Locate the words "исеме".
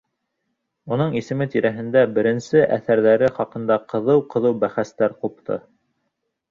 1.19-1.47